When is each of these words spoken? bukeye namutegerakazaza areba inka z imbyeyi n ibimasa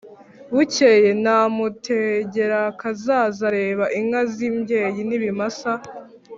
bukeye 0.53 1.09
namutegerakazaza 1.23 3.41
areba 3.51 3.85
inka 3.99 4.21
z 4.33 4.35
imbyeyi 4.49 5.01
n 5.09 5.11
ibimasa 5.17 5.71